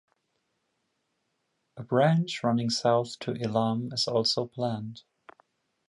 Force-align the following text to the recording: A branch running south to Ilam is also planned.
A 1.77 1.83
branch 1.83 2.43
running 2.43 2.71
south 2.71 3.19
to 3.19 3.33
Ilam 3.35 3.93
is 3.93 4.07
also 4.07 4.47
planned. 4.47 5.03